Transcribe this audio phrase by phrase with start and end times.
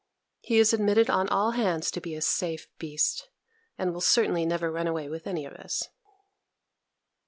[0.39, 3.29] He is admitted on all hands to be a safe beast,
[3.77, 5.89] and will certainly never run away with any of us.